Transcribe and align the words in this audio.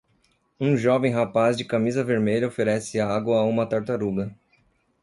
Um 0.59 0.75
jovem 0.75 1.13
rapaz 1.13 1.55
de 1.55 1.63
camisa 1.63 2.03
vermelha 2.03 2.47
oferece 2.47 2.99
água 2.99 3.37
a 3.37 3.43
uma 3.43 3.67
tartaruga. 3.67 4.35